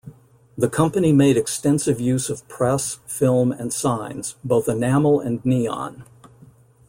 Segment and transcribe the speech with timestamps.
[0.57, 6.05] The company made extensive use of press, film and signs, both enamel and neon.